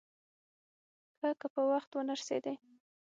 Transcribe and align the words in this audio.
ښه 1.17 1.29
که 1.39 1.47
په 1.53 1.61
وخت 1.71 1.91
ونه 1.93 2.13
رسېدې. 2.19 2.53